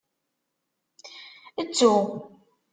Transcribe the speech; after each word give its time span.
Ttu. 1.67 1.91